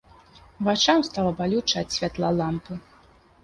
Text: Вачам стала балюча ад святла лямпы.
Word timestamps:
Вачам 0.67 1.03
стала 1.11 1.31
балюча 1.43 1.77
ад 1.87 2.01
святла 2.01 2.35
лямпы. 2.41 2.83